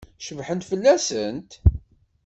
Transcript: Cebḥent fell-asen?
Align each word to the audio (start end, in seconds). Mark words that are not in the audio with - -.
Cebḥent 0.19 0.67
fell-asen? 0.69 1.37